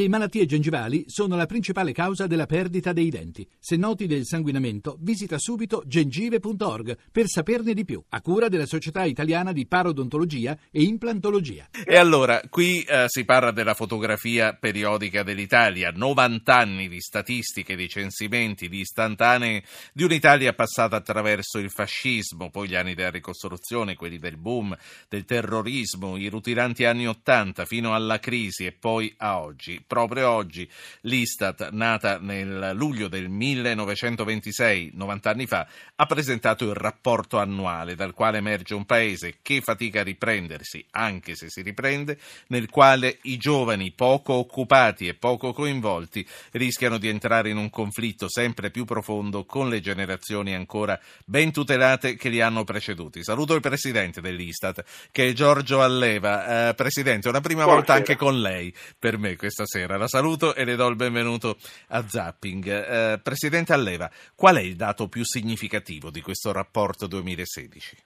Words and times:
Le 0.00 0.08
malattie 0.08 0.46
gengivali 0.46 1.04
sono 1.08 1.36
la 1.36 1.44
principale 1.44 1.92
causa 1.92 2.26
della 2.26 2.46
perdita 2.46 2.94
dei 2.94 3.10
denti. 3.10 3.46
Se 3.58 3.76
noti 3.76 4.06
del 4.06 4.24
sanguinamento, 4.24 4.96
visita 4.98 5.36
subito 5.38 5.82
gengive.org 5.84 6.96
per 7.12 7.26
saperne 7.26 7.74
di 7.74 7.84
più, 7.84 8.02
a 8.08 8.22
cura 8.22 8.48
della 8.48 8.64
Società 8.64 9.04
Italiana 9.04 9.52
di 9.52 9.66
Parodontologia 9.66 10.56
e 10.70 10.84
Implantologia. 10.84 11.68
E 11.84 11.98
allora, 11.98 12.40
qui 12.48 12.80
eh, 12.80 13.04
si 13.08 13.26
parla 13.26 13.50
della 13.50 13.74
fotografia 13.74 14.54
periodica 14.54 15.22
dell'Italia, 15.22 15.92
90 15.94 16.56
anni 16.56 16.88
di 16.88 17.00
statistiche, 17.02 17.76
di 17.76 17.86
censimenti, 17.86 18.70
di 18.70 18.80
istantanee 18.80 19.62
di 19.92 20.04
un'Italia 20.04 20.54
passata 20.54 20.96
attraverso 20.96 21.58
il 21.58 21.70
fascismo, 21.70 22.48
poi 22.48 22.68
gli 22.68 22.74
anni 22.74 22.94
della 22.94 23.10
ricostruzione, 23.10 23.96
quelli 23.96 24.16
del 24.16 24.38
boom, 24.38 24.74
del 25.10 25.26
terrorismo, 25.26 26.16
i 26.16 26.28
rutilanti 26.28 26.86
anni 26.86 27.06
80 27.06 27.66
fino 27.66 27.94
alla 27.94 28.18
crisi 28.18 28.64
e 28.64 28.72
poi 28.72 29.12
a 29.18 29.42
oggi 29.42 29.88
proprio 29.90 30.30
oggi 30.30 30.70
l'Istat, 31.00 31.70
nata 31.72 32.20
nel 32.20 32.70
luglio 32.74 33.08
del 33.08 33.28
1926, 33.28 34.92
90 34.94 35.30
anni 35.30 35.46
fa, 35.46 35.66
ha 35.96 36.06
presentato 36.06 36.68
il 36.68 36.76
rapporto 36.76 37.40
annuale 37.40 37.96
dal 37.96 38.14
quale 38.14 38.38
emerge 38.38 38.74
un 38.74 38.84
paese 38.84 39.38
che 39.42 39.60
fatica 39.60 40.00
a 40.00 40.04
riprendersi, 40.04 40.86
anche 40.92 41.34
se 41.34 41.48
si 41.48 41.62
riprende, 41.62 42.18
nel 42.48 42.70
quale 42.70 43.18
i 43.22 43.36
giovani 43.36 43.90
poco 43.90 44.34
occupati 44.34 45.08
e 45.08 45.14
poco 45.14 45.52
coinvolti 45.52 46.24
rischiano 46.52 46.96
di 46.96 47.08
entrare 47.08 47.50
in 47.50 47.56
un 47.56 47.68
conflitto 47.68 48.30
sempre 48.30 48.70
più 48.70 48.84
profondo 48.84 49.44
con 49.44 49.68
le 49.68 49.80
generazioni 49.80 50.54
ancora 50.54 51.00
ben 51.24 51.50
tutelate 51.50 52.14
che 52.14 52.28
li 52.28 52.40
hanno 52.40 52.62
preceduti. 52.62 53.24
Saluto 53.24 53.56
il 53.56 53.60
presidente 53.60 54.20
dell'Istat, 54.20 54.84
che 55.10 55.30
è 55.30 55.32
Giorgio 55.32 55.82
Alleva. 55.82 56.68
Eh, 56.68 56.74
presidente, 56.74 57.28
una 57.28 57.40
prima 57.40 57.64
Buonasera. 57.64 57.94
volta 57.94 57.94
anche 57.94 58.16
con 58.16 58.40
lei 58.40 58.72
per 58.96 59.18
me 59.18 59.34
questa 59.34 59.66
sera 59.66 59.78
buonasera. 59.80 59.96
La 59.96 60.06
saluto 60.06 60.54
e 60.54 60.64
le 60.64 60.76
do 60.76 60.88
il 60.88 60.96
benvenuto 60.96 61.56
a 61.88 62.02
Zapping. 62.02 62.66
Eh, 62.66 63.20
Presidente 63.22 63.72
Alleva, 63.72 64.10
qual 64.36 64.56
è 64.56 64.60
il 64.60 64.76
dato 64.76 65.08
più 65.08 65.24
significativo 65.24 66.10
di 66.10 66.20
questo 66.20 66.52
rapporto 66.52 67.06
2016? 67.06 67.96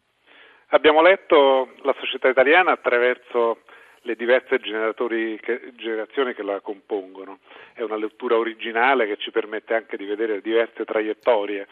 Abbiamo 0.69 1.03
letto 1.03 1.75
la 1.83 1.95
società 1.99 2.29
italiana 2.29 2.73
attraverso 2.73 3.63
le 4.03 4.15
diverse 4.17 4.59
che, 4.59 5.73
generazioni 5.77 6.35
che 6.35 6.43
la 6.43 6.61
compongono. 6.61 7.39
È 7.73 7.83
una 7.83 7.97
lettura 7.97 8.37
originale 8.37 9.07
che 9.07 9.17
ci 9.17 9.31
permette 9.31 9.75
anche 9.75 9.97
di 9.97 10.05
vedere 10.05 10.41
diverse 10.41 10.85
traiettorie 10.85 11.67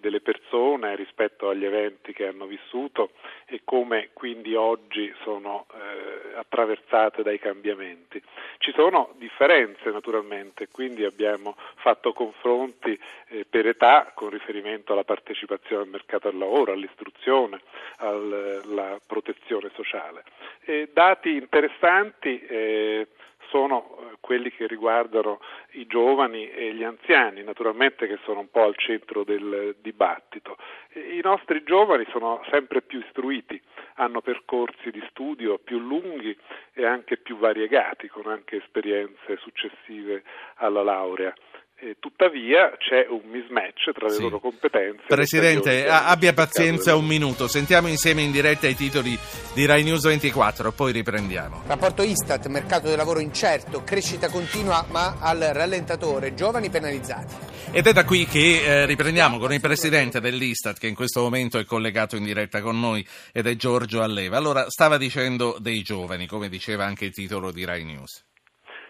delle 0.00 0.20
persone 0.20 0.96
rispetto 0.96 1.48
agli 1.48 1.64
eventi 1.64 2.12
che 2.12 2.26
hanno 2.26 2.46
vissuto 2.46 3.12
e 3.46 3.60
come 3.64 4.10
quindi 4.12 4.54
oggi 4.54 5.12
sono 5.22 5.66
eh, 5.72 6.36
attraversate 6.36 7.22
dai 7.22 7.38
cambiamenti. 7.38 8.22
Ci 8.58 8.72
sono 8.72 9.14
differenze 9.16 9.90
naturalmente, 9.90 10.68
quindi 10.68 11.04
abbiamo 11.04 11.56
fatto 11.76 12.12
confronti 12.12 12.98
eh, 13.28 13.46
per 13.48 13.66
età 13.66 14.12
con 14.14 14.30
riferimento 14.30 14.92
alla 14.92 15.04
partecipazione 15.04 15.82
al 15.82 15.88
mercato 15.88 16.28
del 16.28 16.38
lavoro, 16.38 16.72
all'istruzione, 16.72 17.60
alla 17.98 19.00
protezione 19.06 19.70
sociale. 19.74 20.24
E 20.64 20.90
dati 20.92 21.30
interessanti 21.30 22.40
eh, 22.40 23.06
sono 23.48 23.98
eh, 23.98 24.16
quelli 24.20 24.50
che 24.50 24.66
riguardano 24.66 25.40
i 25.72 25.86
giovani 25.86 26.50
e 26.50 26.74
gli 26.74 26.82
anziani, 26.82 27.42
naturalmente 27.42 28.06
che 28.06 28.18
sono 28.24 28.40
un 28.40 28.50
po' 28.50 28.64
al 28.64 28.76
centro 28.76 29.24
del 29.24 29.76
dibattito. 29.80 30.56
I 30.94 31.20
nostri 31.22 31.62
giovani 31.62 32.06
sono 32.10 32.42
sempre 32.50 32.82
più 32.82 33.00
istruiti, 33.00 33.60
hanno 33.94 34.20
percorsi 34.20 34.90
di 34.90 35.04
studio 35.10 35.58
più 35.58 35.78
lunghi 35.78 36.36
e 36.72 36.84
anche 36.84 37.16
più 37.16 37.36
variegati, 37.36 38.08
con 38.08 38.26
anche 38.26 38.56
esperienze 38.56 39.36
successive 39.38 40.22
alla 40.56 40.82
laurea. 40.82 41.34
Eh, 41.78 41.96
tuttavia 42.00 42.74
c'è 42.78 43.06
un 43.06 43.20
mismatch 43.28 43.92
tra 43.92 44.06
le 44.06 44.14
sì. 44.14 44.22
loro 44.22 44.40
competenze. 44.40 45.04
Presidente, 45.08 45.86
abbia 45.86 46.32
pazienza 46.32 46.96
un 46.96 47.04
minuto, 47.04 47.48
sentiamo 47.48 47.86
insieme 47.88 48.22
in 48.22 48.32
diretta 48.32 48.66
i 48.66 48.74
titoli 48.74 49.14
di 49.54 49.66
Rai 49.66 49.82
News 49.82 50.06
24, 50.06 50.72
poi 50.72 50.92
riprendiamo. 50.92 51.64
Rapporto 51.66 52.02
Istat, 52.02 52.46
mercato 52.46 52.88
del 52.88 52.96
lavoro 52.96 53.20
incerto, 53.20 53.82
crescita 53.84 54.30
continua 54.30 54.86
ma 54.90 55.18
al 55.20 55.38
rallentatore, 55.52 56.32
giovani 56.32 56.70
penalizzati. 56.70 57.34
Ed 57.70 57.86
è 57.86 57.92
da 57.92 58.06
qui 58.06 58.24
che 58.24 58.62
eh, 58.64 58.86
riprendiamo 58.86 59.36
con 59.36 59.52
il 59.52 59.60
presidente 59.60 60.18
dell'Istat 60.18 60.78
che 60.78 60.86
in 60.86 60.94
questo 60.94 61.20
momento 61.20 61.58
è 61.58 61.66
collegato 61.66 62.16
in 62.16 62.24
diretta 62.24 62.62
con 62.62 62.80
noi 62.80 63.06
ed 63.34 63.46
è 63.46 63.54
Giorgio 63.54 64.00
Alleva. 64.00 64.38
Allora, 64.38 64.70
stava 64.70 64.96
dicendo 64.96 65.58
dei 65.60 65.82
giovani, 65.82 66.26
come 66.26 66.48
diceva 66.48 66.86
anche 66.86 67.04
il 67.04 67.12
titolo 67.12 67.52
di 67.52 67.66
Rai 67.66 67.84
News. 67.84 68.24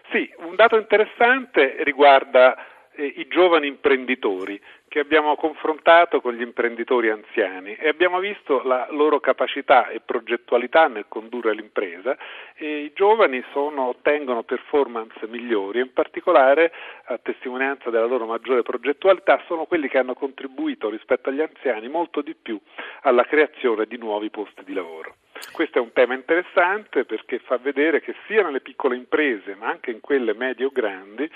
Sì, 0.09 0.31
un 0.37 0.55
dato 0.55 0.77
interessante 0.77 1.83
riguarda 1.83 2.55
eh, 2.97 3.13
i 3.17 3.27
giovani 3.27 3.67
imprenditori 3.67 4.59
che 4.89 4.99
abbiamo 4.99 5.35
confrontato 5.35 6.21
con 6.21 6.33
gli 6.33 6.41
imprenditori 6.41 7.09
anziani 7.09 7.75
e 7.75 7.87
abbiamo 7.87 8.19
visto 8.19 8.63
la 8.63 8.87
loro 8.91 9.19
capacità 9.19 9.89
e 9.89 9.99
progettualità 9.99 10.87
nel 10.87 11.05
condurre 11.07 11.53
l'impresa 11.53 12.17
e 12.55 12.83
i 12.85 12.93
giovani 12.93 13.43
sono, 13.51 13.89
ottengono 13.89 14.43
performance 14.43 15.27
migliori 15.27 15.81
in 15.81 15.91
particolare 15.91 16.71
a 17.05 17.17
testimonianza 17.17 17.89
della 17.89 18.05
loro 18.05 18.25
maggiore 18.25 18.63
progettualità 18.63 19.41
sono 19.45 19.65
quelli 19.65 19.89
che 19.89 19.97
hanno 19.97 20.13
contribuito 20.13 20.89
rispetto 20.89 21.29
agli 21.29 21.41
anziani 21.41 21.87
molto 21.89 22.21
di 22.21 22.33
più 22.33 22.59
alla 23.01 23.23
creazione 23.23 23.85
di 23.85 23.97
nuovi 23.97 24.29
posti 24.29 24.63
di 24.63 24.73
lavoro. 24.73 25.15
Questo 25.51 25.77
è 25.77 25.81
un 25.81 25.93
tema 25.93 26.15
interessante 26.15 27.05
perché 27.05 27.39
fa 27.39 27.57
vedere 27.57 28.01
che 28.01 28.15
sia 28.25 28.43
nelle 28.43 28.61
piccole 28.61 28.95
imprese 28.95 29.55
ma 29.55 29.67
anche 29.67 29.91
in 29.91 29.99
quelle 29.99 30.33
medio 30.33 30.69
grandi 30.69 31.29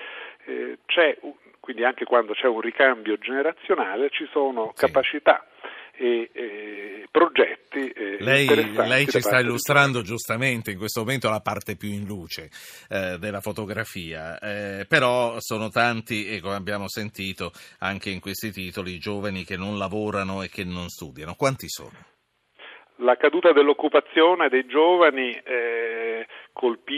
eh, 0.45 0.79
c'è 0.85 1.17
quindi 1.59 1.83
anche 1.83 2.05
quando 2.05 2.33
c'è 2.33 2.47
un 2.47 2.59
ricambio 2.59 3.17
generazionale 3.17 4.09
ci 4.09 4.27
sono 4.31 4.73
sì. 4.73 4.85
capacità 4.85 5.45
e, 5.93 6.29
e 6.33 7.07
progetti. 7.11 7.87
Eh, 7.89 8.17
lei, 8.19 8.47
lei 8.75 9.07
ci 9.07 9.21
sta 9.21 9.39
illustrando 9.39 10.01
giustamente 10.01 10.71
in 10.71 10.77
questo 10.77 11.01
momento 11.01 11.29
la 11.29 11.39
parte 11.39 11.75
più 11.75 11.89
in 11.89 12.05
luce 12.05 12.49
eh, 12.89 13.17
della 13.19 13.41
fotografia, 13.41 14.39
eh, 14.39 14.85
però 14.87 15.35
sono 15.39 15.69
tanti 15.69 16.27
e 16.27 16.41
come 16.41 16.55
abbiamo 16.55 16.89
sentito 16.89 17.51
anche 17.79 18.09
in 18.09 18.19
questi 18.19 18.51
titoli 18.51 18.97
giovani 18.97 19.43
che 19.43 19.55
non 19.55 19.77
lavorano 19.77 20.41
e 20.41 20.49
che 20.49 20.63
non 20.63 20.89
studiano. 20.89 21.35
Quanti 21.35 21.69
sono? 21.69 22.09
La 22.97 23.17
caduta 23.17 23.51
dell'occupazione 23.51 24.47
dei 24.49 24.65
giovani 24.65 25.31
eh, 25.31 26.20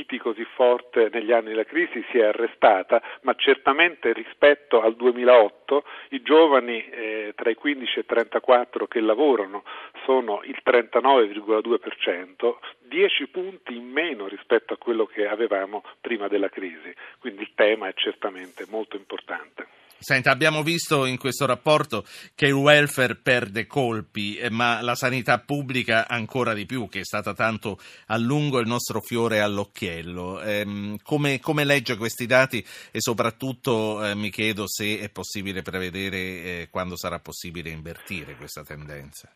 colpiti 0.04 0.18
così 0.18 0.46
forte 0.56 1.10
negli 1.12 1.32
anni 1.32 1.50
della 1.50 1.64
crisi 1.64 2.04
si 2.12 2.18
è 2.18 2.26
arrestata, 2.26 3.02
ma 3.22 3.34
certamente 3.36 4.12
rispetto 4.14 4.82
al 4.82 4.96
2008 4.96 5.84
i 6.10 6.22
giovani 6.22 6.86
eh, 6.90 7.34
tra 7.36 7.50
i 7.50 7.56
15 7.56 7.98
e 7.98 8.02
i 8.02 8.06
34 8.06 8.88
che 8.88 9.00
lavorano 9.00 9.64
sono 10.06 10.42
il 10.44 10.60
39,2%, 10.64 12.56
10 12.82 13.28
punti 13.28 13.76
in 13.76 13.90
meno 13.90 14.28
rispetto 14.28 14.74
a 14.74 14.78
quello 14.78 15.06
che 15.06 15.28
avevamo 15.28 15.84
prima 16.02 16.28
della 16.28 16.50
crisi, 16.50 16.94
quindi 17.20 17.42
il 17.42 17.52
tema 17.56 17.88
è 17.88 17.94
certamente 17.94 18.66
molto 18.70 18.98
importante. 18.98 19.68
Senta, 20.04 20.32
abbiamo 20.32 20.64
visto 20.64 21.06
in 21.06 21.18
questo 21.18 21.46
rapporto 21.46 22.04
che 22.36 22.48
il 22.48 22.54
welfare 22.54 23.16
perde 23.16 23.66
colpi, 23.66 24.36
eh, 24.36 24.50
ma 24.50 24.82
la 24.82 24.96
sanità 24.96 25.40
pubblica 25.40 26.10
ancora 26.10 26.54
di 26.54 26.66
più, 26.66 26.90
che 26.90 27.00
è 27.00 27.06
stata 27.06 27.34
tanto 27.34 27.80
a 28.08 28.18
lungo 28.18 28.60
il 28.60 28.68
nostro 28.68 29.00
fiore 29.00 29.40
all'occhiello. 29.40 30.42
Ehm, 30.42 30.98
come, 31.04 31.40
come, 31.40 31.64
legge 31.64 31.96
questi 31.96 32.26
dati 32.26 32.58
e 32.92 33.00
soprattutto 33.00 34.06
eh, 34.06 34.14
mi 34.14 34.30
chiedo 34.30 34.68
se 34.68 35.00
è 35.00 35.10
possibile 35.10 35.62
prevedere 35.62 36.18
eh, 36.18 36.68
quando 36.70 36.98
sarà 36.98 37.20
possibile 37.20 37.70
invertire 37.70 38.36
questa 38.36 38.64
tendenza? 38.64 39.34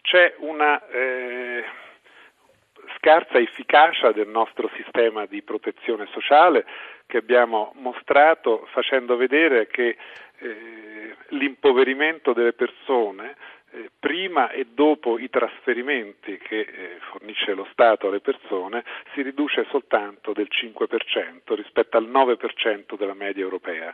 C'è 0.00 0.34
una 0.40 0.80
eh, 0.88 1.43
scarsa 3.04 3.38
efficacia 3.38 4.12
del 4.12 4.28
nostro 4.28 4.70
sistema 4.76 5.26
di 5.26 5.42
protezione 5.42 6.06
sociale 6.10 6.64
che 7.06 7.18
abbiamo 7.18 7.72
mostrato 7.74 8.66
facendo 8.72 9.16
vedere 9.16 9.66
che 9.66 9.98
eh, 10.38 11.14
l'impoverimento 11.28 12.32
delle 12.32 12.54
persone 12.54 13.36
eh, 13.74 13.90
prima 13.98 14.50
e 14.50 14.66
dopo 14.72 15.18
i 15.18 15.28
trasferimenti 15.28 16.38
che 16.38 16.60
eh, 16.60 16.98
fornisce 17.10 17.54
lo 17.54 17.66
Stato 17.72 18.06
alle 18.06 18.20
persone 18.20 18.84
si 19.12 19.22
riduce 19.22 19.66
soltanto 19.68 20.32
del 20.32 20.46
5% 20.48 21.54
rispetto 21.54 21.96
al 21.96 22.08
9% 22.08 22.96
della 22.96 23.14
media 23.14 23.42
europea. 23.42 23.92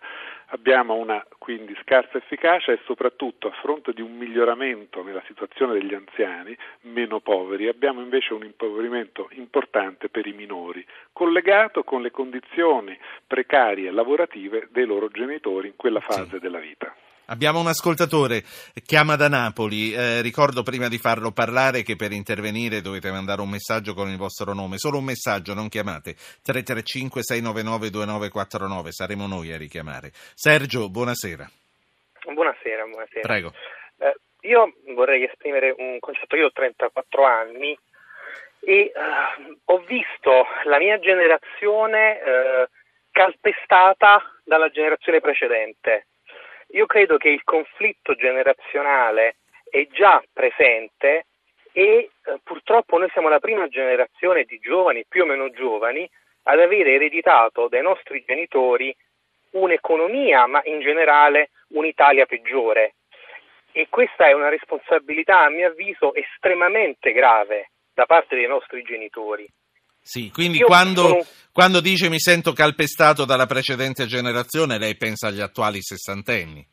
Abbiamo 0.48 0.94
una 0.94 1.24
quindi 1.38 1.74
scarsa 1.80 2.18
efficacia 2.18 2.72
e 2.72 2.80
soprattutto 2.84 3.48
a 3.48 3.52
fronte 3.62 3.92
di 3.94 4.02
un 4.02 4.14
miglioramento 4.16 5.02
nella 5.02 5.22
situazione 5.26 5.72
degli 5.72 5.94
anziani 5.94 6.54
meno 6.82 7.20
poveri 7.20 7.68
abbiamo 7.68 8.02
invece 8.02 8.34
un 8.34 8.44
impoverimento 8.44 9.28
importante 9.32 10.10
per 10.10 10.26
i 10.26 10.32
minori, 10.32 10.84
collegato 11.12 11.84
con 11.84 12.02
le 12.02 12.10
condizioni 12.10 12.98
precarie 13.26 13.90
lavorative 13.90 14.68
dei 14.70 14.84
loro 14.84 15.08
genitori 15.08 15.68
in 15.68 15.76
quella 15.76 16.00
fase 16.00 16.32
sì. 16.32 16.38
della 16.38 16.58
vita. 16.58 16.94
Abbiamo 17.30 17.60
un 17.60 17.68
ascoltatore, 17.68 18.42
chiama 18.84 19.14
da 19.14 19.28
Napoli, 19.28 19.92
eh, 19.92 20.20
ricordo 20.20 20.64
prima 20.64 20.88
di 20.88 20.98
farlo 20.98 21.30
parlare 21.30 21.84
che 21.84 21.94
per 21.94 22.10
intervenire 22.10 22.80
dovete 22.80 23.12
mandare 23.12 23.40
un 23.40 23.48
messaggio 23.48 23.94
con 23.94 24.08
il 24.08 24.16
vostro 24.16 24.52
nome, 24.52 24.78
solo 24.78 24.98
un 24.98 25.04
messaggio, 25.04 25.54
non 25.54 25.68
chiamate, 25.68 26.16
335-699-2949, 26.44 28.88
saremo 28.88 29.28
noi 29.28 29.52
a 29.52 29.56
richiamare. 29.56 30.10
Sergio, 30.34 30.90
buonasera. 30.90 31.48
Buonasera, 32.32 32.84
buonasera. 32.86 33.20
Prego. 33.20 33.52
Eh, 33.98 34.16
io 34.48 34.74
vorrei 34.96 35.22
esprimere 35.22 35.72
un 35.78 36.00
concetto, 36.00 36.34
io 36.34 36.46
ho 36.46 36.52
34 36.52 37.24
anni 37.24 37.78
e 38.58 38.90
uh, 38.92 39.56
ho 39.66 39.78
visto 39.86 40.46
la 40.64 40.78
mia 40.78 40.98
generazione 40.98 42.18
uh, 42.18 42.66
calpestata 43.12 44.20
dalla 44.42 44.68
generazione 44.68 45.20
precedente 45.20 46.06
io 46.72 46.86
credo 46.86 47.16
che 47.16 47.28
il 47.28 47.42
conflitto 47.42 48.14
generazionale 48.14 49.36
è 49.68 49.86
già 49.90 50.22
presente 50.32 51.26
e 51.72 51.82
eh, 51.82 52.10
purtroppo 52.42 52.98
noi 52.98 53.08
siamo 53.10 53.28
la 53.28 53.38
prima 53.38 53.68
generazione 53.68 54.44
di 54.44 54.58
giovani, 54.58 55.04
più 55.08 55.22
o 55.22 55.26
meno 55.26 55.50
giovani, 55.50 56.08
ad 56.44 56.58
avere 56.58 56.94
ereditato 56.94 57.68
dai 57.68 57.82
nostri 57.82 58.24
genitori 58.26 58.94
un'economia, 59.50 60.46
ma 60.46 60.60
in 60.64 60.80
generale 60.80 61.50
un'Italia 61.68 62.26
peggiore. 62.26 62.94
E 63.72 63.86
questa 63.88 64.26
è 64.26 64.32
una 64.32 64.48
responsabilità, 64.48 65.40
a 65.40 65.50
mio 65.50 65.68
avviso, 65.68 66.14
estremamente 66.14 67.12
grave 67.12 67.70
da 67.94 68.06
parte 68.06 68.34
dei 68.34 68.46
nostri 68.46 68.82
genitori. 68.82 69.48
Sì, 70.02 70.30
quindi 70.32 70.58
quando, 70.60 71.02
sono... 71.02 71.24
quando, 71.52 71.80
dice 71.80 72.08
mi 72.08 72.18
sento 72.18 72.52
calpestato 72.52 73.24
dalla 73.24 73.46
precedente 73.46 74.06
generazione, 74.06 74.78
lei 74.78 74.96
pensa 74.96 75.28
agli 75.28 75.40
attuali 75.40 75.80
sessantenni. 75.80 76.66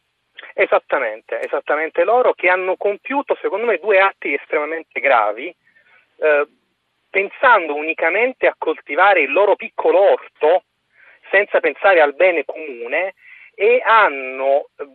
Esattamente, 0.53 1.39
esattamente 1.41 2.03
loro 2.03 2.33
che 2.33 2.49
hanno 2.49 2.75
compiuto 2.77 3.37
secondo 3.39 3.67
me 3.67 3.77
due 3.77 3.99
atti 3.99 4.33
estremamente 4.33 4.99
gravi, 4.99 5.47
eh, 5.47 6.47
pensando 7.09 7.75
unicamente 7.75 8.47
a 8.47 8.55
coltivare 8.57 9.21
il 9.21 9.31
loro 9.31 9.55
piccolo 9.55 9.99
orto 9.99 10.63
senza 11.29 11.59
pensare 11.59 12.01
al 12.01 12.15
bene 12.15 12.43
comune 12.45 13.13
e 13.53 13.81
hanno 13.85 14.69
eh, 14.77 14.87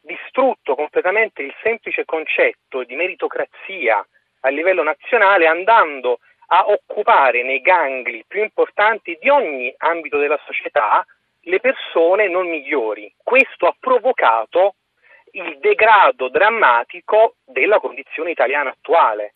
distrutto 0.00 0.74
completamente 0.74 1.42
il 1.42 1.54
semplice 1.62 2.04
concetto 2.04 2.84
di 2.84 2.94
meritocrazia 2.94 4.04
a 4.40 4.48
livello 4.50 4.82
nazionale 4.82 5.46
andando 5.46 6.18
a 6.46 6.66
occupare 6.68 7.42
nei 7.42 7.60
gangli 7.60 8.24
più 8.26 8.42
importanti 8.42 9.16
di 9.20 9.28
ogni 9.28 9.72
ambito 9.78 10.18
della 10.18 10.40
società 10.44 11.04
le 11.46 11.60
persone 11.60 12.28
non 12.28 12.48
migliori. 12.48 13.12
Questo 13.22 13.66
ha 13.66 13.76
provocato 13.78 14.74
il 15.32 15.58
degrado 15.58 16.28
drammatico 16.28 17.36
della 17.44 17.78
condizione 17.78 18.30
italiana 18.30 18.70
attuale. 18.70 19.34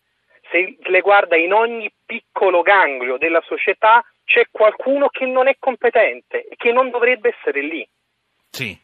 Se 0.49 0.77
le 0.79 1.01
guarda 1.01 1.35
in 1.35 1.53
ogni 1.53 1.91
piccolo 2.05 2.61
ganglio 2.61 3.17
della 3.17 3.41
società 3.41 4.03
c'è 4.23 4.47
qualcuno 4.51 5.09
che 5.09 5.25
non 5.25 5.47
è 5.47 5.55
competente 5.59 6.45
e 6.47 6.55
che 6.55 6.71
non 6.71 6.89
dovrebbe 6.89 7.35
essere 7.37 7.61
lì. 7.61 7.87
Sì. 8.49 8.77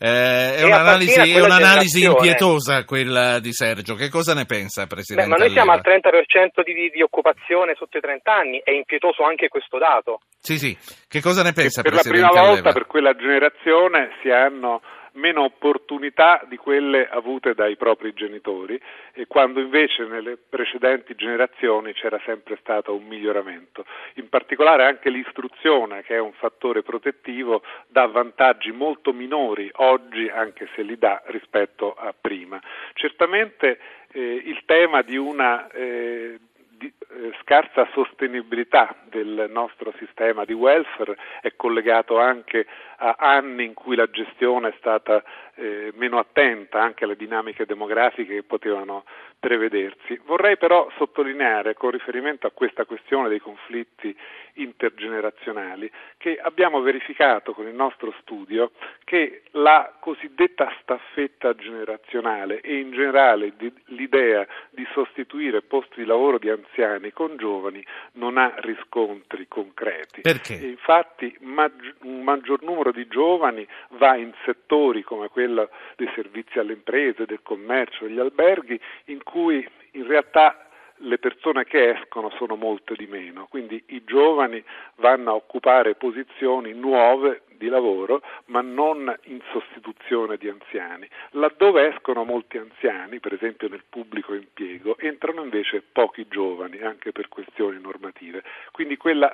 Eh, 0.00 0.56
è, 0.56 0.62
un'analisi, 0.62 1.32
è 1.32 1.40
un'analisi 1.40 2.04
impietosa 2.04 2.84
quella 2.84 3.40
di 3.40 3.52
Sergio. 3.52 3.94
Che 3.94 4.08
cosa 4.08 4.32
ne 4.32 4.44
pensa, 4.44 4.86
Presidente? 4.86 5.28
Beh, 5.28 5.36
ma 5.36 5.44
noi 5.44 5.52
siamo 5.52 5.72
al 5.72 5.80
30% 5.82 6.62
di, 6.62 6.90
di, 6.90 7.02
occupazione 7.02 7.74
sotto 7.76 7.98
i 7.98 8.00
30 8.00 8.32
anni, 8.32 8.60
è 8.62 8.70
impietoso 8.70 9.24
anche 9.24 9.48
questo 9.48 9.76
dato. 9.78 10.20
Sì, 10.38 10.56
sì. 10.56 10.76
Che 11.08 11.20
cosa 11.20 11.42
ne 11.42 11.52
pensa, 11.52 11.82
per 11.82 11.92
Presidente? 11.92 12.20
Per 12.20 12.20
la 12.20 12.28
prima 12.28 12.46
volta 12.46 12.68
Alleva? 12.68 12.72
per 12.72 12.86
quella 12.86 13.14
generazione 13.16 14.10
si 14.22 14.30
hanno 14.30 14.80
meno 15.12 15.42
opportunità 15.42 16.44
di 16.48 16.56
quelle 16.56 17.08
avute 17.08 17.54
dai 17.54 17.76
propri 17.76 18.12
genitori 18.14 18.80
e 19.12 19.26
quando 19.26 19.60
invece 19.60 20.04
nelle 20.04 20.36
precedenti 20.36 21.14
generazioni 21.14 21.92
c'era 21.92 22.20
sempre 22.24 22.56
stato 22.60 22.94
un 22.94 23.04
miglioramento. 23.06 23.84
In 24.14 24.28
particolare 24.28 24.84
anche 24.84 25.10
l'istruzione, 25.10 26.02
che 26.02 26.14
è 26.14 26.20
un 26.20 26.32
fattore 26.32 26.82
protettivo, 26.82 27.62
dà 27.86 28.06
vantaggi 28.06 28.70
molto 28.72 29.12
minori 29.12 29.70
oggi, 29.76 30.28
anche 30.28 30.68
se 30.74 30.82
li 30.82 30.98
dà 30.98 31.22
rispetto 31.26 31.94
a 31.94 32.14
prima. 32.18 32.60
Certamente 32.94 33.78
eh, 34.12 34.20
il 34.44 34.62
tema 34.64 35.02
di 35.02 35.16
una 35.16 35.68
eh, 35.70 36.38
di, 36.78 36.86
eh, 36.86 37.32
scarsa 37.42 37.86
sostenibilità 37.92 38.94
del 39.10 39.48
nostro 39.50 39.92
sistema 39.98 40.44
di 40.44 40.52
welfare 40.52 41.16
è 41.42 41.54
collegato 41.56 42.18
anche 42.18 42.66
a 42.98 43.16
anni 43.18 43.64
in 43.64 43.74
cui 43.74 43.96
la 43.96 44.08
gestione 44.08 44.68
è 44.68 44.74
stata 44.78 45.22
eh, 45.56 45.92
meno 45.96 46.18
attenta 46.18 46.80
anche 46.80 47.04
alle 47.04 47.16
dinamiche 47.16 47.66
demografiche 47.66 48.34
che 48.34 48.42
potevano 48.44 49.04
prevedersi. 49.38 50.20
Vorrei 50.24 50.56
però 50.56 50.90
sottolineare, 50.96 51.74
con 51.74 51.90
riferimento 51.90 52.46
a 52.46 52.50
questa 52.50 52.84
questione 52.84 53.28
dei 53.28 53.38
conflitti 53.38 54.14
intergenerazionali, 54.54 55.90
che 56.16 56.38
abbiamo 56.40 56.80
verificato 56.80 57.52
con 57.52 57.66
il 57.68 57.74
nostro 57.74 58.12
studio 58.20 58.72
che 59.04 59.42
la 59.52 59.94
cosiddetta 60.00 60.72
staffetta 60.80 61.54
generazionale 61.54 62.60
e 62.60 62.78
in 62.78 62.90
generale 62.90 63.52
di, 63.56 63.72
l'idea 63.86 64.46
di 64.70 64.86
sostituire 64.92 65.62
posti 65.62 66.00
di 66.00 66.06
lavoro 66.06 66.38
di 66.38 66.50
anziani 66.50 67.12
con 67.12 67.36
giovani 67.36 67.84
non 68.14 68.36
ha 68.36 68.52
riscontri 68.56 69.46
concreti. 69.46 70.22
Perché? 70.22 70.58
E 70.60 70.66
infatti 70.66 71.36
maggi- 71.40 71.94
un 72.02 72.22
maggior 72.22 72.62
numero 72.62 72.90
di 72.90 73.06
giovani 73.06 73.66
va 73.90 74.16
in 74.16 74.32
settori 74.44 75.02
come 75.02 75.28
quello 75.28 75.70
dei 75.96 76.10
servizi 76.14 76.58
alle 76.58 76.72
imprese, 76.72 77.24
del 77.24 77.40
commercio, 77.42 78.06
degli 78.06 78.18
alberghi, 78.18 78.80
in 79.06 79.22
cui 79.30 79.66
in 79.92 80.06
realtà 80.06 80.68
le 81.02 81.18
persone 81.18 81.64
che 81.64 81.90
escono 81.90 82.30
sono 82.30 82.56
molte 82.56 82.94
di 82.94 83.06
meno, 83.06 83.46
quindi 83.48 83.80
i 83.88 84.02
giovani 84.04 84.64
vanno 84.96 85.30
a 85.30 85.34
occupare 85.34 85.94
posizioni 85.94 86.72
nuove 86.72 87.42
di 87.58 87.68
lavoro, 87.68 88.22
ma 88.46 88.62
non 88.62 89.14
in 89.24 89.40
sostituzione 89.52 90.38
di 90.38 90.48
anziani. 90.48 91.06
Laddove 91.32 91.88
escono 91.88 92.24
molti 92.24 92.56
anziani, 92.56 93.20
per 93.20 93.34
esempio 93.34 93.68
nel 93.68 93.84
pubblico 93.88 94.32
impiego, 94.32 94.96
entrano 94.98 95.42
invece 95.42 95.82
pochi 95.82 96.26
giovani, 96.28 96.80
anche 96.80 97.12
per 97.12 97.28
questioni 97.28 97.78
normative. 97.80 98.42
Quindi 98.72 98.96
quella 98.96 99.32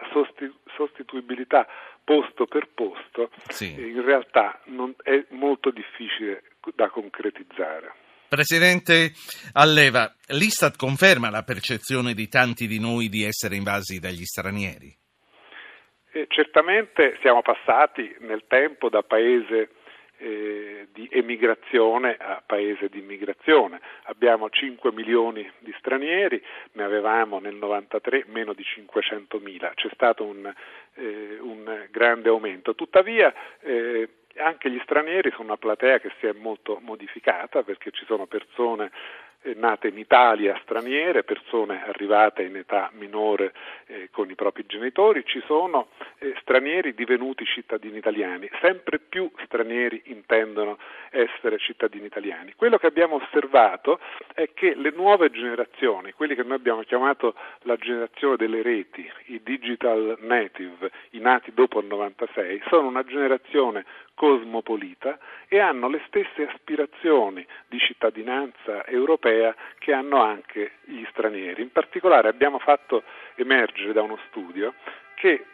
sostituibilità 0.75 1.67
posto 2.03 2.47
per 2.47 2.69
posto 2.75 3.31
sì. 3.49 3.73
in 3.79 4.05
realtà 4.05 4.61
è 5.03 5.25
molto 5.31 5.71
difficile 5.71 6.43
da 6.75 6.89
concretizzare. 6.89 8.03
Presidente 8.35 9.13
Alleva, 9.53 10.13
l'Istat 10.31 10.77
conferma 10.77 11.31
la 11.31 11.45
percezione 11.45 12.15
di 12.15 12.27
tanti 12.27 12.67
di 12.67 12.81
noi 12.81 13.09
di 13.09 13.23
essere 13.23 13.55
invasi 13.55 14.01
dagli 14.01 14.25
stranieri? 14.25 14.93
Eh, 16.11 16.27
certamente 16.29 17.17
siamo 17.21 17.43
passati 17.43 18.13
nel 18.21 18.43
tempo 18.49 18.89
da 18.89 19.03
paese 19.03 19.71
eh, 20.19 20.89
di 20.93 21.09
emigrazione 21.13 22.17
a 22.19 22.43
paese 22.45 22.89
di 22.89 22.99
immigrazione. 22.99 23.81
Abbiamo 24.07 24.51
5 24.51 24.91
milioni 24.91 25.49
di 25.61 25.73
stranieri, 25.79 26.43
ne 26.73 26.83
avevamo 26.83 27.39
nel 27.39 27.55
93 27.55 28.25
meno 28.27 28.53
di 28.53 28.65
500 28.65 29.39
mila, 29.39 29.71
c'è 29.75 29.91
stato 29.93 30.25
un, 30.25 30.53
eh, 30.95 31.39
un 31.41 31.87
grande 31.93 32.31
aumento. 32.31 32.75
Tuttavia 32.75 33.33
eh, 33.61 34.09
anche 34.37 34.71
gli 34.71 34.81
stranieri 34.83 35.31
sono 35.31 35.45
una 35.45 35.57
platea 35.57 35.99
che 35.99 36.13
si 36.19 36.27
è 36.27 36.33
molto 36.33 36.79
modificata 36.83 37.63
perché 37.63 37.91
ci 37.91 38.05
sono 38.05 38.27
persone 38.27 38.91
nate 39.57 39.89
in 39.89 39.99
Italia 39.99 40.59
straniere, 40.63 41.23
persone 41.23 41.85
arrivate 41.87 42.43
in 42.43 42.57
età 42.57 42.91
minore 42.95 43.53
eh, 43.87 44.09
con 44.11 44.31
i 44.31 44.35
propri 44.35 44.65
genitori, 44.67 45.25
ci 45.27 45.43
sono 45.47 45.89
eh, 46.19 46.35
stranieri 46.41 46.95
divenuti 46.95 47.45
cittadini 47.45 47.99
italiani, 47.99 48.49
sempre 48.61 48.99
più 48.99 49.31
stranieri 49.45 50.03
intendono 50.07 50.79
essere 51.11 51.59
cittadini 51.59 52.07
italiani. 52.07 52.55
Quello 52.57 52.79
che 52.79 52.87
abbiamo 52.87 53.17
osservato 53.17 54.01
è 54.35 54.51
che 54.55 54.75
le 54.75 54.91
nuove 54.91 55.31
generazioni, 55.31 56.13
quelli 56.13 56.35
che 56.35 56.43
noi 56.43 56.57
abbiamo 56.57 56.83
chiamato 56.83 57.35
la 57.63 57.77
generazione 57.77 58.37
delle 58.37 58.63
reti, 58.63 59.09
i 59.27 59.41
digital 59.43 60.17
native, 60.21 60.91
i 61.11 61.19
nati 61.19 61.53
dopo 61.53 61.81
il 61.81 61.87
96, 61.87 62.63
sono 62.69 62.89
una 62.89 63.05
generazione 63.05 63.85
cosmopolita 64.15 65.19
e 65.49 65.59
hanno 65.59 65.89
le 65.89 66.01
stesse 66.07 66.49
aspirazioni 66.49 67.45
di 67.69 67.79
cittadinanza 67.79 68.87
europea 68.87 69.34
che 69.79 69.93
hanno 69.93 70.23
anche 70.23 70.73
gli 70.85 71.05
stranieri. 71.11 71.63
In 71.63 71.73
particolare 71.73 72.29
abbiamo 72.29 72.59
fatto 72.59 73.03
emergere 73.37 73.93
da 73.93 74.03
uno 74.03 74.19
studio 74.29 74.75
che 75.15 75.45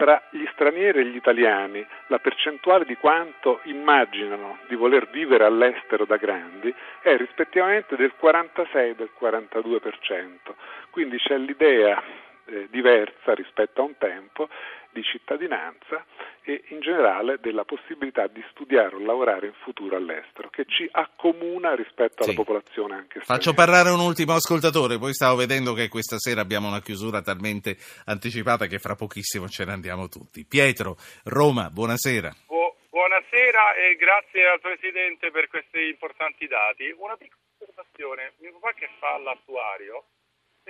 tra 0.00 0.22
gli 0.30 0.46
stranieri 0.52 1.00
e 1.00 1.04
gli 1.04 1.16
italiani 1.16 1.86
la 2.06 2.18
percentuale 2.18 2.86
di 2.86 2.96
quanto 2.96 3.60
immaginano 3.64 4.56
di 4.66 4.74
voler 4.74 5.10
vivere 5.10 5.44
all'estero 5.44 6.06
da 6.06 6.16
grandi 6.16 6.74
è 7.02 7.16
rispettivamente 7.18 7.96
del 7.96 8.14
46 8.16 8.90
e 8.90 8.94
del 8.94 9.10
42%. 9.20 10.54
Quindi 10.88 11.18
c'è 11.18 11.36
l'idea 11.36 12.02
eh, 12.46 12.66
diversa 12.70 13.34
rispetto 13.34 13.82
a 13.82 13.84
un 13.84 13.98
tempo 13.98 14.48
di 14.92 15.02
cittadinanza 15.02 16.04
e 16.42 16.64
in 16.68 16.80
generale 16.80 17.38
della 17.40 17.64
possibilità 17.64 18.26
di 18.26 18.42
studiare 18.50 18.94
o 18.96 18.98
lavorare 19.00 19.46
in 19.46 19.52
futuro 19.62 19.96
all'estero, 19.96 20.48
che 20.50 20.64
ci 20.66 20.88
accomuna 20.90 21.74
rispetto 21.74 22.22
alla 22.22 22.30
Sì. 22.32 22.36
popolazione 22.36 22.94
anche 22.94 23.20
straniera. 23.20 23.34
Faccio 23.34 23.54
parlare 23.54 23.90
un 23.90 24.00
ultimo 24.00 24.32
ascoltatore, 24.34 24.98
poi 24.98 25.12
stavo 25.12 25.36
vedendo 25.36 25.72
che 25.74 25.88
questa 25.88 26.18
sera 26.18 26.40
abbiamo 26.40 26.68
una 26.68 26.80
chiusura 26.80 27.20
talmente 27.22 27.76
anticipata 28.06 28.66
che 28.66 28.78
fra 28.78 28.94
pochissimo 28.94 29.48
ce 29.48 29.64
ne 29.64 29.72
andiamo 29.72 30.08
tutti. 30.08 30.44
Pietro, 30.46 30.96
Roma, 31.24 31.68
buonasera. 31.70 32.34
Bu- 32.46 32.74
buonasera 32.90 33.74
e 33.74 33.96
grazie 33.96 34.48
al 34.48 34.60
Presidente 34.60 35.30
per 35.30 35.48
questi 35.48 35.88
importanti 35.88 36.46
dati. 36.46 36.92
Una 36.96 37.16
piccola 37.16 37.38
osservazione, 37.58 38.32
mio 38.40 38.52
papà 38.58 38.72
che 38.74 38.88
fa 38.98 39.18
l'attuario 39.18 40.04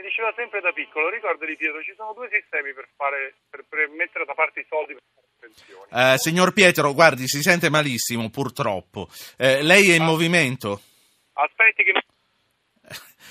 mi 0.01 0.09
diceva 0.09 0.33
sempre 0.35 0.61
da 0.61 0.73
piccolo, 0.73 1.11
ricorda 1.11 1.45
di 1.45 1.57
Pietro, 1.57 1.83
ci 1.83 1.93
sono 1.95 2.15
due 2.15 2.29
sistemi 2.33 2.73
per, 2.73 2.89
fare, 2.97 3.35
per, 3.51 3.65
per 3.69 3.89
mettere 3.91 4.25
da 4.25 4.33
parte 4.33 4.61
i 4.61 4.67
soldi 4.69 4.95
per 4.95 5.03
fare 5.13 5.27
pensioni. 5.39 5.89
Eh, 5.93 6.19
signor 6.19 6.53
Pietro, 6.53 6.95
guardi, 6.95 7.29
si 7.29 7.43
sente 7.43 7.69
malissimo 7.69 8.31
purtroppo. 8.31 9.09
Eh, 9.37 9.63
lei 9.63 9.91
è 9.91 9.97
in 9.97 10.05
movimento? 10.05 10.81
Aspetti 11.35 11.85
che 11.85 11.93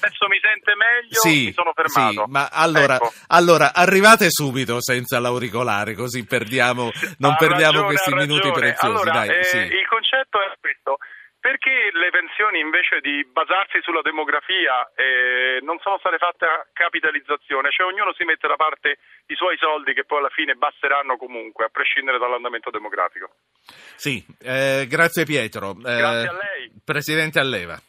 adesso 0.02 0.28
mi 0.30 0.40
sente 0.40 0.74
meglio, 0.76 1.20
Sì, 1.20 1.46
mi 1.48 1.54
sono 1.54 1.74
fermato. 1.74 2.24
sì, 2.26 2.32
ma 2.32 2.48
allora, 2.52 2.96
Ecco. 2.96 3.12
allora 3.28 3.74
arrivate 3.74 4.28
subito 4.30 4.82
senza 4.82 5.20
l'auricolare, 5.20 5.94
così 5.94 6.24
perdiamo, 6.26 6.92
non 7.18 7.34
Ha 7.34 7.36
perdiamo 7.36 7.82
ragione, 7.82 7.88
questi 7.88 8.14
minuti 8.14 8.52
preziosi. 8.52 8.86
Allora, 8.86 9.12
dai, 9.12 9.30
eh, 9.40 9.44
sì. 9.44 9.58
il 9.58 9.88
concetto 9.90 10.40
è. 10.40 10.59
Perché 11.40 11.90
le 11.94 12.10
pensioni 12.12 12.60
invece 12.60 13.00
di 13.00 13.24
basarsi 13.24 13.80
sulla 13.82 14.02
demografia 14.02 14.92
eh, 14.94 15.60
non 15.62 15.80
sono 15.80 15.98
state 15.98 16.18
fatte 16.18 16.44
a 16.44 16.68
capitalizzazione? 16.74 17.72
Cioè 17.72 17.88
ognuno 17.88 18.12
si 18.14 18.26
mette 18.26 18.46
da 18.46 18.58
parte 18.58 19.00
i 19.28 19.36
suoi 19.36 19.56
soldi 19.58 19.94
che 19.94 20.04
poi 20.04 20.20
alla 20.20 20.36
fine 20.36 20.56
basteranno 20.56 21.16
comunque, 21.16 21.64
a 21.64 21.70
prescindere 21.70 22.18
dall'andamento 22.20 22.70
demografico. 22.70 23.32
Sì, 23.96 24.20
eh, 24.44 24.86
grazie 24.90 25.24
Pietro. 25.24 25.72
Eh, 25.80 25.96
Grazie 25.96 26.28
a 26.28 26.34
lei. 26.34 26.72
Presidente 26.84 27.40
Alleva. 27.40 27.80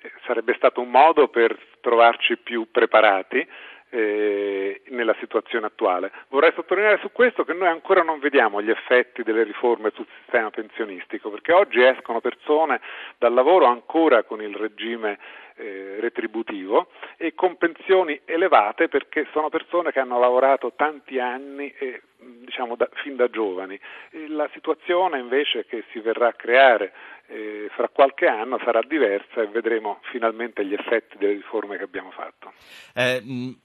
Eh, 0.00 0.12
Sarebbe 0.24 0.54
stato 0.56 0.80
un 0.80 0.88
modo 0.88 1.28
per 1.28 1.54
trovarci 1.82 2.38
più 2.38 2.70
preparati 2.70 3.46
eh, 3.90 4.82
nella 4.88 5.14
situazione 5.18 5.66
attuale. 5.66 6.12
Vorrei 6.28 6.52
sottolineare 6.54 6.98
su 7.00 7.10
questo 7.12 7.44
che 7.44 7.52
noi 7.52 7.68
ancora 7.68 8.02
non 8.02 8.18
vediamo 8.18 8.60
gli 8.60 8.70
effetti 8.70 9.22
delle 9.22 9.42
riforme 9.42 9.90
sul 9.94 10.06
sistema 10.20 10.50
pensionistico, 10.50 11.30
perché 11.30 11.52
oggi 11.52 11.82
escono 11.82 12.20
persone 12.20 12.80
dal 13.18 13.34
lavoro 13.34 13.66
ancora 13.66 14.22
con 14.24 14.42
il 14.42 14.54
regime 14.54 15.18
eh, 15.56 15.96
retributivo 16.00 16.88
e 17.16 17.34
con 17.34 17.56
pensioni 17.56 18.20
elevate 18.24 18.88
perché 18.88 19.26
sono 19.32 19.48
persone 19.48 19.90
che 19.90 20.00
hanno 20.00 20.18
lavorato 20.18 20.72
tanti 20.76 21.18
anni 21.18 21.72
e, 21.78 22.02
diciamo 22.46 22.76
da, 22.76 22.88
fin 23.02 23.16
da 23.16 23.28
giovani. 23.28 23.78
E 24.10 24.28
la 24.28 24.48
situazione 24.54 25.18
invece 25.18 25.66
che 25.66 25.84
si 25.92 25.98
verrà 25.98 26.28
a 26.28 26.32
creare 26.32 26.92
eh, 27.26 27.68
fra 27.74 27.88
qualche 27.88 28.26
anno 28.26 28.58
sarà 28.64 28.80
diversa 28.86 29.42
e 29.42 29.48
vedremo 29.48 30.00
finalmente 30.10 30.64
gli 30.64 30.72
effetti 30.72 31.18
delle 31.18 31.34
riforme 31.34 31.76
che 31.76 31.82
abbiamo 31.82 32.10
fatto. 32.12 32.52
Eh, 32.94 33.20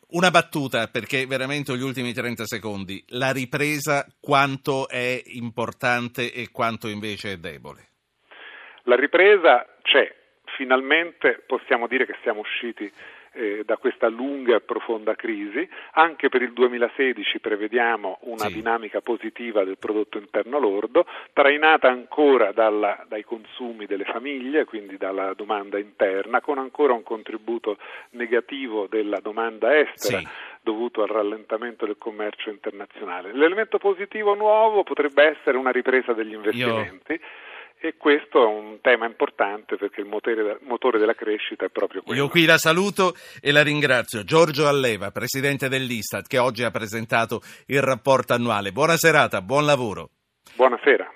una 0.09 0.31
battuta, 0.31 0.87
perché 0.87 1.25
veramente 1.25 1.73
gli 1.77 1.83
ultimi 1.83 2.11
30 2.11 2.45
secondi. 2.45 3.01
La 3.09 3.31
ripresa 3.31 4.05
quanto 4.19 4.89
è 4.89 5.21
importante 5.25 6.33
e 6.33 6.49
quanto 6.51 6.87
invece 6.87 7.33
è 7.33 7.37
debole? 7.37 7.87
La 8.83 8.95
ripresa 8.95 9.65
c'è, 9.83 10.13
finalmente 10.57 11.43
possiamo 11.45 11.87
dire 11.87 12.05
che 12.05 12.15
siamo 12.23 12.39
usciti 12.39 12.91
eh, 13.33 13.63
da 13.65 13.77
questa 13.77 14.07
lunga 14.07 14.55
e 14.55 14.61
profonda 14.61 15.15
crisi, 15.15 15.67
anche 15.93 16.29
per 16.29 16.41
il 16.41 16.53
2016 16.53 17.39
prevediamo 17.39 18.19
una 18.23 18.47
Sì. 18.47 18.53
dinamica 18.55 19.01
positiva 19.01 19.63
del 19.63 19.77
prodotto 19.77 20.17
interno 20.17 20.59
lordo, 20.59 21.05
trainata 21.33 21.89
ancora 21.89 22.51
dalla- 22.51 23.05
dai 23.07 23.23
consumi 23.23 23.85
delle 23.85 24.03
famiglie, 24.05 24.65
quindi 24.65 24.97
dalla 24.97 25.33
domanda 25.33 25.77
interna, 25.79 26.41
con 26.41 26.57
ancora 26.57 26.93
un 26.93 27.03
contributo 27.03 27.77
negativo 28.11 28.87
della 28.87 29.19
domanda 29.19 29.77
estera 29.79 30.19
Sì. 30.19 30.27
dovuto 30.61 31.01
al 31.01 31.07
rallentamento 31.09 31.85
del 31.85 31.97
commercio 31.97 32.49
internazionale. 32.49 33.31
L'elemento 33.33 33.77
positivo 33.77 34.33
nuovo 34.35 34.83
potrebbe 34.83 35.23
essere 35.23 35.57
una 35.57 35.71
ripresa 35.71 36.13
degli 36.13 36.33
investimenti. 36.33 37.19
E 37.83 37.95
questo 37.97 38.43
è 38.43 38.45
un 38.45 38.77
tema 38.79 39.07
importante 39.07 39.75
perché 39.75 40.01
il 40.01 40.07
motore, 40.07 40.59
motore 40.61 40.99
della 40.99 41.15
crescita 41.15 41.65
è 41.65 41.69
proprio 41.69 42.03
quello. 42.03 42.21
Io 42.21 42.29
qui 42.29 42.45
la 42.45 42.59
saluto 42.59 43.15
e 43.41 43.51
la 43.51 43.63
ringrazio. 43.63 44.23
Giorgio 44.23 44.67
Alleva, 44.67 45.09
presidente 45.09 45.67
dell'Istat, 45.67 46.27
che 46.27 46.37
oggi 46.37 46.63
ha 46.63 46.69
presentato 46.69 47.41
il 47.65 47.81
rapporto 47.81 48.33
annuale. 48.33 48.71
Buona 48.71 48.97
serata, 48.97 49.41
buon 49.41 49.65
lavoro. 49.65 50.09
Buonasera. 50.55 51.11